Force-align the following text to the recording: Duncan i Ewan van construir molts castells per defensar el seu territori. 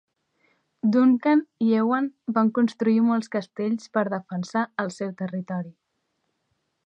Duncan 0.93 1.43
i 1.65 1.67
Ewan 1.81 2.07
van 2.37 2.49
construir 2.55 2.97
molts 3.11 3.31
castells 3.37 3.87
per 3.99 4.05
defensar 4.15 4.63
el 4.85 4.91
seu 4.99 5.15
territori. 5.23 5.73